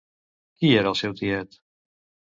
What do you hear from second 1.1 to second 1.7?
tiet?